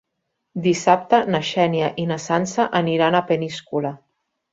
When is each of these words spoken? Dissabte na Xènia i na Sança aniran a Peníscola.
Dissabte 0.67 1.19
na 1.35 1.41
Xènia 1.49 1.89
i 2.03 2.05
na 2.13 2.17
Sança 2.23 2.65
aniran 2.81 3.19
a 3.19 3.23
Peníscola. 3.29 3.93